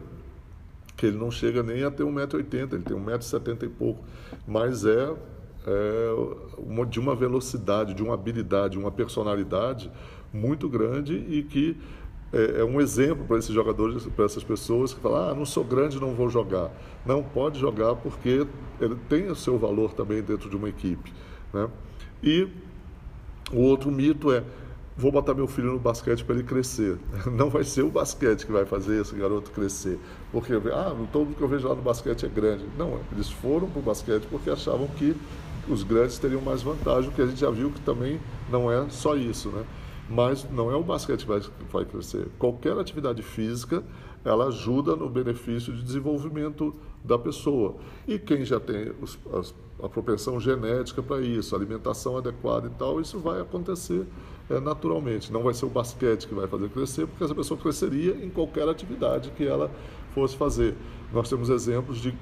[0.96, 4.04] que ele não chega nem a ter 1,80m, ele tem 1,70m e pouco,
[4.48, 5.14] mas é,
[5.66, 9.92] é de uma velocidade, de uma habilidade, uma personalidade
[10.34, 11.78] muito grande e que
[12.34, 15.64] é, é um exemplo para esses jogadores, para essas pessoas que falam, ah, não sou
[15.64, 16.72] grande, não vou jogar.
[17.06, 18.48] Não, pode jogar porque
[18.80, 21.14] ele tem o seu valor também dentro de uma equipe.
[21.54, 21.70] Né?
[22.24, 22.48] E
[23.52, 24.44] o outro mito é,
[24.96, 26.98] vou botar meu filho no basquete para ele crescer.
[27.30, 30.00] Não vai ser o basquete que vai fazer esse garoto crescer.
[30.32, 32.66] Porque, ah, todo mundo que eu vejo lá no basquete é grande.
[32.78, 35.16] Não, eles foram para o basquete porque achavam que
[35.70, 38.20] os grandes teriam mais vantagem, que a gente já viu que também
[38.50, 39.64] não é só isso, né?
[40.10, 42.28] Mas não é o basquete que vai, vai crescer.
[42.38, 43.84] Qualquer atividade física,
[44.26, 47.76] ela ajuda no benefício de desenvolvimento da pessoa.
[48.08, 53.00] E quem já tem os, as, a propensão genética para isso, alimentação adequada e tal,
[53.00, 54.06] isso vai acontecer
[54.50, 55.32] é, naturalmente.
[55.32, 58.68] Não vai ser o basquete que vai fazer crescer, porque essa pessoa cresceria em qualquer
[58.68, 59.72] atividade que ela
[60.14, 60.76] fosse fazer.
[61.14, 62.14] Nós temos exemplos de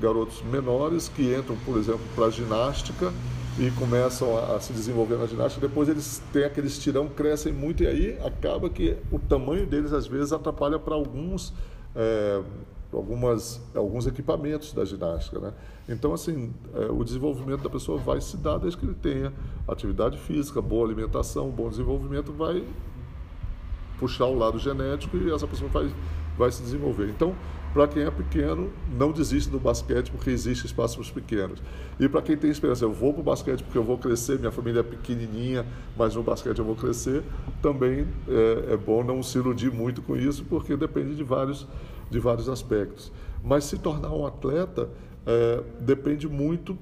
[0.00, 3.12] garotos menores que entram, por exemplo, para a ginástica
[3.58, 7.84] e começam a, a, se desenvolver na ginástica, depois eles têm aquele estirão, crescem muito
[7.84, 11.52] e aí acaba que o tamanho deles às vezes atrapalha para alguns
[11.94, 12.42] é,
[12.96, 15.38] algumas, alguns equipamentos da ginástica.
[15.38, 15.52] Né?
[15.88, 19.32] Então, assim, é, o desenvolvimento da pessoa vai se dar desde que ele tenha
[19.66, 22.64] atividade física, boa alimentação, bom desenvolvimento, vai
[23.98, 25.92] puxar o lado genético e essa pessoa vai,
[26.36, 27.08] vai se desenvolver.
[27.08, 27.34] Então,
[27.74, 31.60] para quem é pequeno, não desista do basquete porque existe espaço para os pequenos.
[31.98, 34.52] E para quem tem esperança, eu vou para o basquete porque eu vou crescer, minha
[34.52, 37.24] família é pequenininha, mas no basquete eu vou crescer,
[37.60, 41.66] também é, é bom não se iludir muito com isso, porque depende de vários
[42.10, 43.10] de vários aspectos.
[43.42, 44.88] Mas se tornar um atleta
[45.26, 46.78] é, depende muito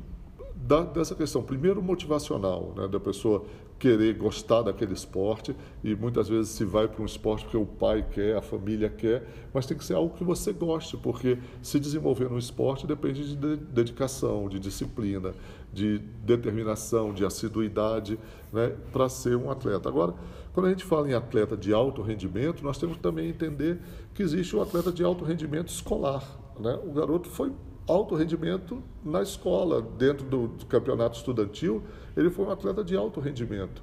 [0.55, 3.45] da, dessa questão, primeiro motivacional, né, da pessoa
[3.83, 8.07] querer gostar daquele esporte e muitas vezes se vai para um esporte porque o pai
[8.09, 12.31] quer, a família quer, mas tem que ser algo que você goste, porque se desenvolver
[12.31, 15.35] no esporte depende de dedicação, de disciplina,
[15.73, 18.21] de determinação, de assiduidade,
[18.53, 19.89] né, para ser um atleta.
[19.89, 20.15] Agora,
[20.53, 23.81] quando a gente fala em atleta de alto rendimento, nós temos que também entender
[24.15, 26.23] que existe o atleta de alto rendimento escolar.
[26.61, 26.79] Né?
[26.85, 27.51] O garoto foi
[27.87, 31.83] alto rendimento na escola, dentro do, do campeonato estudantil,
[32.17, 33.83] ele foi um atleta de alto rendimento.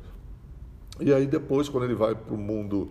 [0.99, 2.89] E aí depois, quando ele vai para o mundo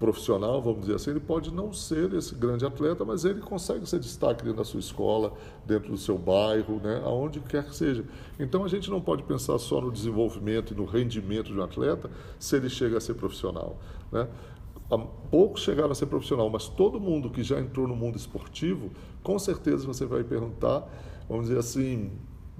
[0.00, 4.00] profissional, vamos dizer assim, ele pode não ser esse grande atleta, mas ele consegue ser
[4.00, 5.34] destaque dentro da sua escola,
[5.66, 8.02] dentro do seu bairro, né, aonde quer que seja.
[8.38, 12.10] Então a gente não pode pensar só no desenvolvimento e no rendimento de um atleta
[12.38, 13.76] se ele chega a ser profissional.
[14.10, 14.26] Né?
[15.30, 18.90] Poucos chegaram a ser profissional, mas todo mundo que já entrou no mundo esportivo,
[19.22, 20.88] com certeza você vai perguntar,
[21.28, 22.10] vamos dizer assim,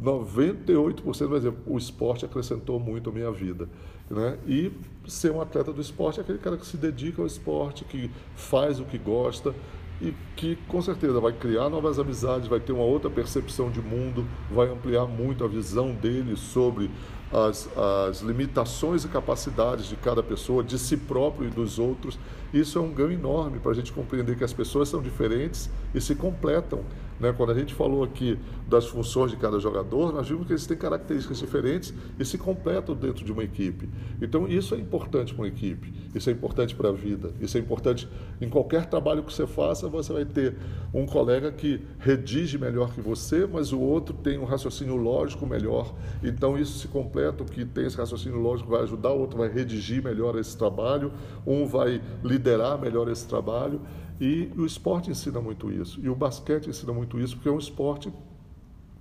[0.01, 3.69] 98% vai dizer, o esporte acrescentou muito a minha vida.
[4.09, 4.39] Né?
[4.47, 4.73] E
[5.07, 8.81] ser um atleta do esporte é aquele cara que se dedica ao esporte, que faz
[8.81, 9.55] o que gosta
[10.01, 14.27] e que com certeza vai criar novas amizades, vai ter uma outra percepção de mundo,
[14.51, 16.91] vai ampliar muito a visão dele sobre
[17.33, 22.19] as, as limitações e capacidades de cada pessoa, de si próprio e dos outros.
[22.53, 26.01] Isso é um ganho enorme para a gente compreender que as pessoas são diferentes e
[26.01, 26.81] se completam.
[27.21, 27.33] Né?
[27.37, 30.77] Quando a gente falou aqui das funções de cada jogador, nós vimos que eles têm
[30.77, 33.89] características diferentes e se completam dentro de uma equipe.
[34.21, 37.61] Então, isso é importante para uma equipe, isso é importante para a vida, isso é
[37.61, 38.09] importante
[38.41, 39.89] em qualquer trabalho que você faça.
[39.89, 40.57] Você vai ter
[40.95, 45.95] um colega que redige melhor que você, mas o outro tem um raciocínio lógico melhor.
[46.23, 47.43] Então, isso se completa.
[47.43, 51.13] O que tem esse raciocínio lógico vai ajudar, o outro vai redigir melhor esse trabalho,
[51.47, 53.81] um vai liderar melhor esse trabalho.
[54.21, 55.99] E o esporte ensina muito isso.
[56.03, 58.13] E o basquete ensina muito isso, porque é um esporte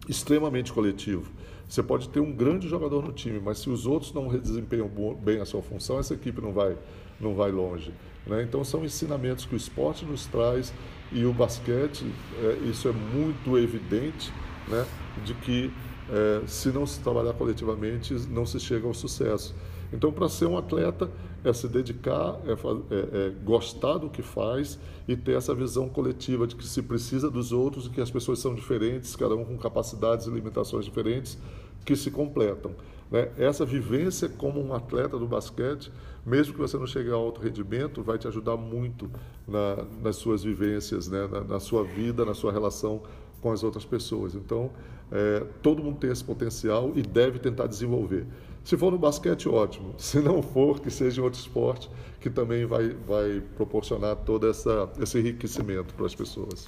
[0.08, 1.30] extremamente coletivo.
[1.68, 4.90] Você pode ter um grande jogador no time, mas se os outros não desempenham
[5.22, 6.76] bem a sua função, essa equipe não vai,
[7.20, 7.94] não vai longe.
[8.26, 8.44] Né?
[8.44, 10.74] Então, são ensinamentos que o esporte nos traz
[11.12, 12.06] e o basquete,
[12.42, 14.32] é, isso é muito evidente,
[14.68, 14.86] né?
[15.24, 15.72] de que
[16.10, 19.54] é, se não se trabalhar coletivamente, não se chega ao sucesso.
[19.92, 21.10] Então, para ser um atleta,
[21.44, 26.46] é se dedicar, é, é, é, gostar do que faz e ter essa visão coletiva
[26.46, 29.58] de que se precisa dos outros e que as pessoas são diferentes, cada um com
[29.58, 31.38] capacidades e limitações diferentes,
[31.86, 32.72] que se completam.
[33.10, 33.32] Né?
[33.38, 35.92] Essa vivência como um atleta do basquete,
[36.26, 39.10] mesmo que você não chegue a alto rendimento, vai te ajudar muito
[39.48, 41.28] na, nas suas vivências, né?
[41.28, 43.02] na, na sua vida, na sua relação
[43.42, 44.36] com as outras pessoas.
[44.36, 44.70] Então,
[45.12, 48.28] é, todo mundo tem esse potencial e deve tentar desenvolver.
[48.64, 49.94] Se for no basquete, ótimo.
[49.98, 54.90] Se não for, que seja em outro esporte, que também vai, vai proporcionar todo essa,
[55.00, 56.68] esse enriquecimento para as pessoas.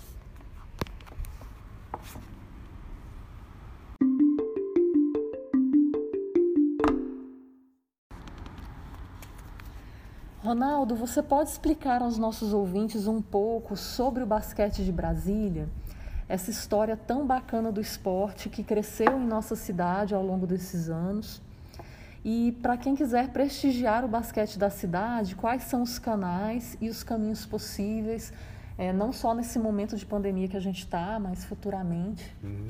[10.44, 15.70] Ronaldo, você pode explicar aos nossos ouvintes um pouco sobre o basquete de Brasília?
[16.28, 21.42] Essa história tão bacana do esporte que cresceu em nossa cidade ao longo desses anos
[22.24, 27.04] e para quem quiser prestigiar o basquete da cidade, quais são os canais e os
[27.04, 28.32] caminhos possíveis,
[28.78, 32.24] é, não só nesse momento de pandemia que a gente está, mas futuramente?
[32.44, 32.70] Uhum.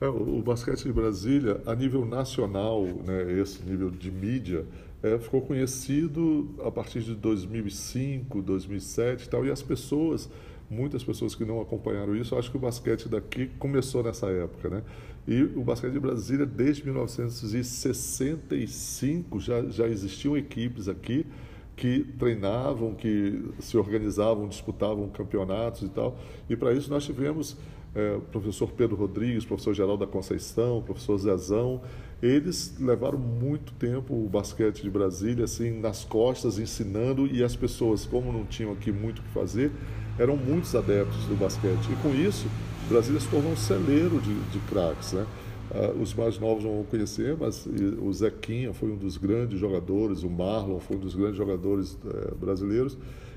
[0.00, 4.64] É, o, o, basquete de Brasília, a nível nacional, né, esse nível de mídia,
[5.02, 10.28] é, ficou conhecido a partir de 2005, 2007 e tal, e as pessoas
[10.68, 14.82] muitas pessoas que não acompanharam isso, acho que o basquete daqui começou nessa época, né?
[15.26, 21.26] E o basquete de Brasília, desde 1965, já, já existiam equipes aqui
[21.74, 26.16] que treinavam, que se organizavam, disputavam campeonatos e tal.
[26.48, 27.56] E para isso nós tivemos
[27.94, 31.82] é, professor Pedro Rodrigues, professor Geraldo da Conceição, professor Zezão.
[32.22, 38.06] Eles levaram muito tempo o basquete de Brasília assim nas costas, ensinando, e as pessoas,
[38.06, 39.72] como não tinham aqui muito o que fazer,
[40.18, 41.92] eram muitos adeptos do basquete.
[41.92, 42.46] E com isso,
[42.88, 45.12] Brasília se tornou um celeiro de, de craques.
[45.12, 45.26] Né?
[45.70, 47.66] Uh, os mais novos não vão conhecer, mas
[48.00, 52.34] o Zequinha foi um dos grandes jogadores, o Marlon foi um dos grandes jogadores uh,
[52.36, 52.96] brasileiros.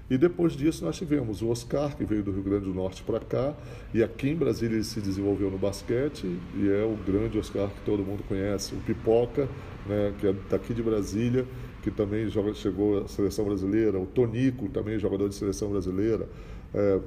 [0.10, 3.20] E depois disso nós tivemos o Oscar, que veio do Rio Grande do Norte para
[3.20, 3.56] cá,
[3.94, 7.82] e aqui em Brasília ele se desenvolveu no basquete, e é o grande Oscar que
[7.86, 8.74] todo mundo conhece.
[8.74, 9.48] O Pipoca,
[9.86, 11.46] né, que é daqui de Brasília,
[11.84, 14.00] que também joga, chegou à seleção brasileira.
[14.00, 16.28] O Tonico, também jogador de seleção brasileira.
[16.74, 17.00] É,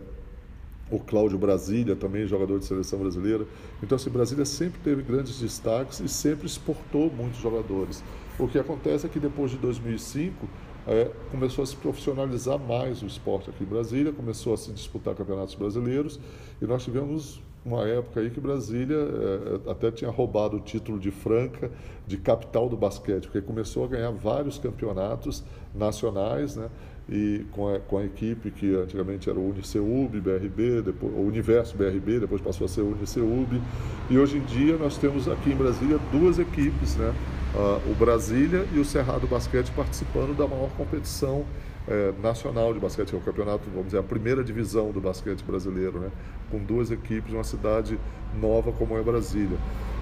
[0.92, 3.46] o Cláudio Brasília, também jogador de seleção brasileira.
[3.82, 8.04] Então, assim, Brasília sempre teve grandes destaques e sempre exportou muitos jogadores.
[8.38, 10.46] O que acontece é que depois de 2005
[10.86, 15.14] é, começou a se profissionalizar mais o esporte aqui em Brasília, começou a se disputar
[15.14, 16.20] campeonatos brasileiros
[16.60, 21.10] e nós tivemos uma época aí que Brasília é, até tinha roubado o título de
[21.10, 21.70] Franca,
[22.06, 26.68] de capital do basquete, porque começou a ganhar vários campeonatos nacionais, né?
[27.08, 31.76] E com a, com a equipe que antigamente era o Uniceub, BRB, depois, o Universo
[31.76, 33.60] BRB, depois passou a ser o Uniceub.
[34.08, 37.14] E hoje em dia nós temos aqui em Brasília duas equipes, né?
[37.54, 41.44] Uh, o Brasília e o Cerrado Basquete participando da maior competição
[41.88, 45.42] é, nacional de basquete, que é o campeonato, vamos dizer, a primeira divisão do basquete
[45.42, 46.10] brasileiro, né?
[46.50, 47.98] com duas equipes, uma cidade
[48.40, 49.58] nova como é Brasília.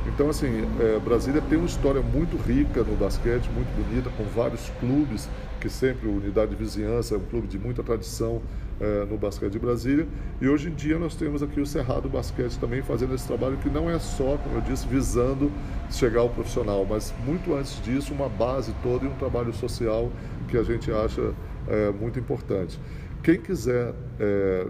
[0.07, 4.71] Então, assim, é, Brasília tem uma história muito rica no basquete, muito bonita, com vários
[4.81, 5.29] clubes,
[5.61, 8.43] que sempre, Unidade de Vizinhança, é um clube de muita tradição
[8.81, 10.09] é, no basquete de Brasília.
[10.41, 13.69] E hoje em dia nós temos aqui o Cerrado Basquete também fazendo esse trabalho que
[13.69, 15.53] não é só, como eu disse, visando
[15.91, 20.11] chegar ao profissional, mas muito antes disso, uma base toda e um trabalho social
[20.49, 21.35] que a gente acha
[21.69, 22.81] é, muito importante.
[23.23, 24.67] Quem quiser é,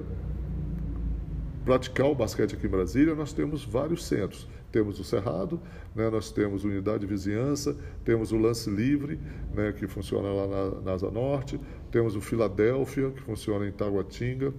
[1.64, 4.48] praticar o basquete aqui em Brasília, nós temos vários centros.
[4.70, 5.60] Temos o Cerrado,
[5.94, 9.18] né, nós temos unidade de vizinhança, temos o Lance Livre,
[9.54, 14.54] né, que funciona lá na, na Asa Norte, temos o Filadélfia, que funciona em Taguatinga,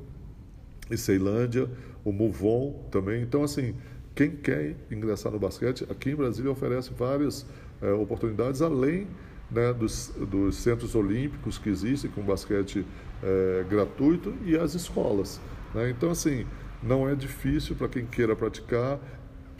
[0.90, 1.70] e Ceilândia,
[2.04, 3.22] o Muvon também.
[3.22, 3.74] Então, assim,
[4.14, 7.46] quem quer ingressar no basquete, aqui em Brasília oferece várias
[7.82, 9.08] é, oportunidades além
[9.50, 12.86] né, dos, dos, centros olímpicos que existem com basquete
[13.24, 15.40] é, gratuito e as escolas.
[15.74, 15.90] Né?
[15.90, 16.46] Então, assim,
[16.84, 19.00] não é difícil para quem queira praticar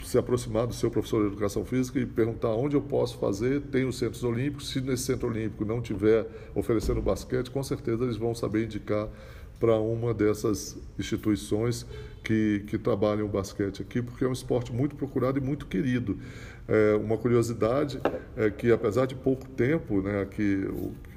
[0.02, 3.60] se aproximar do seu professor de educação física e perguntar onde eu posso fazer.
[3.62, 4.70] Tem os centros olímpicos.
[4.70, 9.08] Se nesse centro olímpico não tiver oferecendo basquete, com certeza eles vão saber indicar
[9.62, 11.86] para uma dessas instituições
[12.24, 16.18] que, que trabalham o basquete aqui, porque é um esporte muito procurado e muito querido.
[16.66, 18.00] É, uma curiosidade
[18.36, 20.68] é que, apesar de pouco tempo, né, que,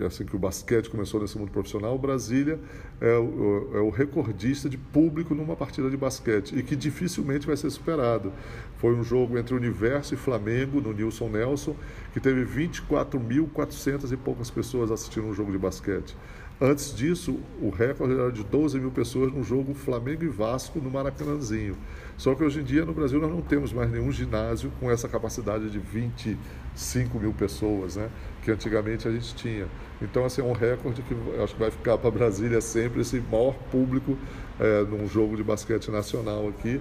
[0.05, 2.59] assim que o basquete começou nesse mundo profissional, Brasília
[3.01, 7.57] é o, é o recordista de público numa partida de basquete e que dificilmente vai
[7.57, 8.31] ser superado.
[8.77, 11.75] Foi um jogo entre Universo e Flamengo, no Nilson Nelson,
[12.13, 16.15] que teve 24.400 e poucas pessoas assistindo um jogo de basquete.
[16.59, 20.89] Antes disso, o recorde era de 12 mil pessoas no jogo Flamengo e Vasco no
[20.89, 21.75] Maracanãzinho.
[22.17, 25.09] Só que hoje em dia no Brasil nós não temos mais nenhum ginásio com essa
[25.09, 28.09] capacidade de 25 mil pessoas, né?
[28.41, 29.67] Que antigamente a gente tinha.
[30.01, 33.53] Então, assim, é um recorde que acho que vai ficar para Brasília sempre esse maior
[33.69, 34.17] público
[34.57, 36.79] é, num jogo de basquete nacional aqui.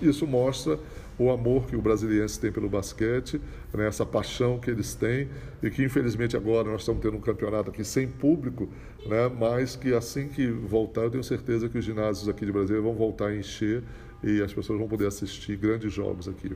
[0.00, 0.78] Isso mostra
[1.18, 3.40] o amor que o brasiliense tem pelo basquete,
[3.74, 5.28] né, essa paixão que eles têm
[5.62, 8.68] e que infelizmente agora nós estamos tendo um campeonato aqui sem público,
[9.06, 12.80] né, mas que assim que voltar eu tenho certeza que os ginásios aqui de Brasília
[12.80, 13.82] vão voltar a encher
[14.22, 16.52] e as pessoas vão poder assistir grandes jogos aqui.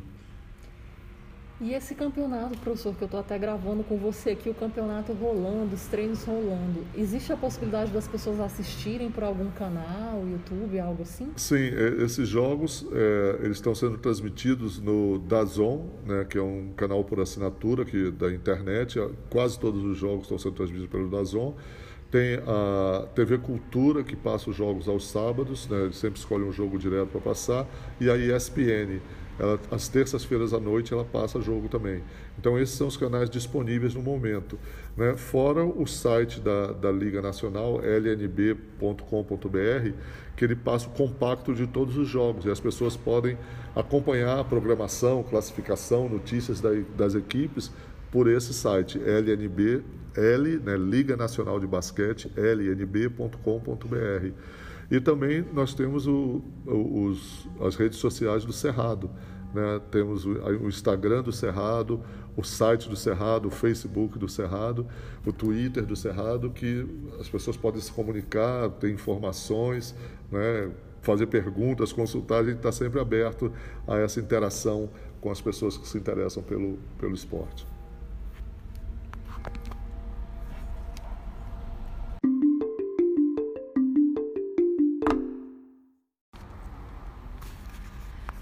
[1.63, 5.77] E esse campeonato, professor, que eu estou até gravando com você aqui, o campeonato rolando,
[5.77, 11.31] os treinos rolando, existe a possibilidade das pessoas assistirem por algum canal, YouTube, algo assim?
[11.37, 16.73] Sim, é, esses jogos é, eles estão sendo transmitidos no Dazon, né, que é um
[16.77, 18.99] canal por assinatura que, da internet.
[19.31, 21.55] Quase todos os jogos estão sendo transmitidos pelo Dazon.
[22.11, 26.77] Tem a TV Cultura, que passa os jogos aos sábados, né, sempre escolhem um jogo
[26.77, 27.69] direto para passar,
[28.01, 29.01] e a ESPN
[29.39, 29.59] ela,
[29.91, 32.03] terças-feiras à noite ela passa jogo também.
[32.39, 34.59] Então esses são os canais disponíveis no momento.
[34.97, 35.17] Né?
[35.17, 38.97] Fora o site da, da Liga Nacional, lnb.com.br,
[40.37, 43.39] que ele passa o compacto de todos os jogos e as pessoas podem
[43.75, 47.71] acompanhar a programação, classificação, notícias da, das equipes
[48.11, 49.83] por esse site, LNB,
[50.15, 54.33] L, né, Liga Nacional de Basquete, lnb.com.br.
[54.93, 59.11] E também nós temos o, os, as redes sociais do Cerrado.
[59.55, 59.81] Né?
[59.91, 62.03] Temos o, o, Instagram do Cerrado,
[62.37, 64.87] o site do Cerrado, o Facebook do Cerrado,
[65.25, 66.87] o Twitter do Cerrado, que
[67.19, 69.95] as pessoas podem se comunicar, ter informações,
[70.31, 70.71] né?
[71.01, 72.41] fazer perguntas, consultar.
[72.41, 73.51] A gente está sempre aberto
[73.89, 74.91] a essa interação
[75.23, 77.72] com as pessoas que se interessam pelo, pelo esporte.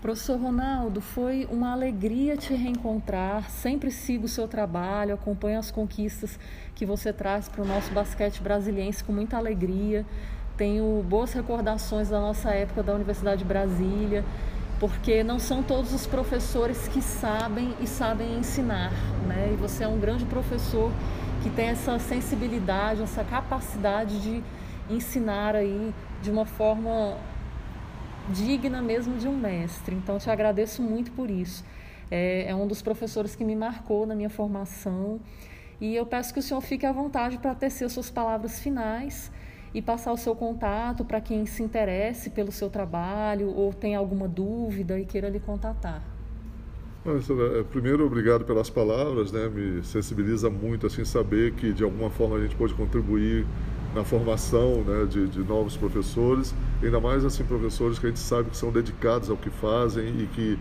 [0.01, 3.51] Professor Ronaldo, foi uma alegria te reencontrar.
[3.51, 6.39] Sempre sigo o seu trabalho, acompanho as conquistas
[6.75, 10.07] que você traz para o nosso basquete brasiliense com muita alegria.
[10.57, 14.25] Tenho boas recordações da nossa época da Universidade de Brasília,
[14.79, 18.93] porque não são todos os professores que sabem e sabem ensinar,
[19.27, 19.51] né?
[19.53, 20.91] E você é um grande professor
[21.43, 24.43] que tem essa sensibilidade, essa capacidade de
[24.89, 25.93] ensinar aí
[26.23, 27.19] de uma forma
[28.31, 29.95] digna mesmo de um mestre.
[29.95, 31.65] Então, te agradeço muito por isso.
[32.11, 35.21] É, é um dos professores que me marcou na minha formação.
[35.81, 39.31] E eu peço que o senhor fique à vontade para tecer suas palavras finais
[39.73, 44.29] e passar o seu contato para quem se interesse pelo seu trabalho ou tem alguma
[44.29, 46.03] dúvida e queira lhe contatar.
[47.07, 49.49] É, primeiro, obrigado pelas palavras, né?
[49.49, 53.47] Me sensibiliza muito assim saber que de alguma forma a gente pode contribuir
[53.95, 58.51] na formação né, de, de, novos professores, ainda mais assim professores que a gente sabe
[58.51, 60.59] que são dedicados ao que fazem e que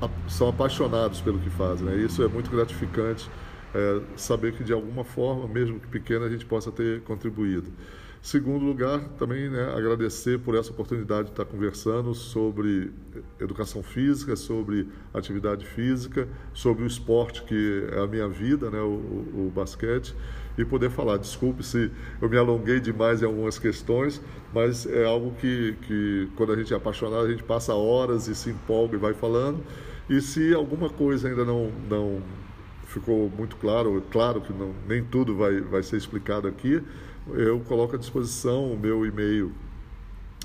[0.00, 1.86] a, são apaixonados pelo que fazem.
[1.86, 1.96] Né?
[1.96, 3.28] Isso é muito gratificante
[3.74, 7.68] é, saber que de alguma forma, mesmo que pequena, a gente possa ter contribuído.
[8.20, 12.90] Segundo lugar, também né, agradecer por essa oportunidade de estar conversando sobre
[13.40, 18.86] educação física, sobre atividade física, sobre o esporte que é a minha vida, né, o,
[19.46, 20.14] o basquete
[20.58, 21.16] e poder falar.
[21.16, 21.90] Desculpe se
[22.20, 24.20] eu me alonguei demais em algumas questões,
[24.52, 28.34] mas é algo que, que quando a gente é apaixonado, a gente passa horas e
[28.34, 29.62] se empolga e vai falando.
[30.10, 32.20] E se alguma coisa ainda não, não
[32.84, 36.82] ficou muito claro, claro que não, nem tudo vai, vai ser explicado aqui,
[37.34, 39.52] eu coloco à disposição o meu e-mail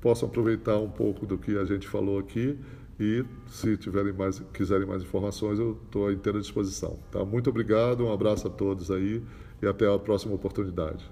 [0.00, 2.58] possam aproveitar um pouco do que a gente falou aqui
[2.98, 6.98] e se tiverem mais, quiserem mais informações, eu estou à inteira disposição.
[7.10, 7.24] Tá?
[7.24, 9.22] Muito obrigado, um abraço a todos aí
[9.62, 11.08] e até a próxima oportunidade.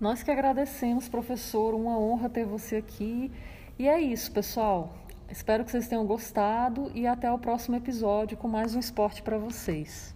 [0.00, 3.32] Nós que agradecemos, professor, uma honra ter você aqui.
[3.78, 4.94] E é isso, pessoal.
[5.28, 9.38] Espero que vocês tenham gostado e até o próximo episódio com mais um esporte para
[9.38, 10.13] vocês.